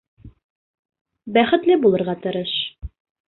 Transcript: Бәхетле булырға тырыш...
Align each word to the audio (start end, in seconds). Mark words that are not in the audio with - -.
Бәхетле 1.37 1.77
булырға 1.85 2.17
тырыш... 2.27 2.57